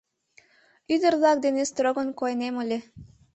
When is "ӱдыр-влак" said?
0.93-1.37